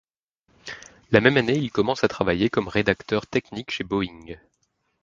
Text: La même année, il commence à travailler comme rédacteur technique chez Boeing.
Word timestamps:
La 1.11 1.21
même 1.21 1.37
année, 1.37 1.59
il 1.59 1.71
commence 1.71 2.03
à 2.03 2.07
travailler 2.07 2.49
comme 2.49 2.67
rédacteur 2.67 3.27
technique 3.27 3.69
chez 3.69 3.83
Boeing. 3.83 4.39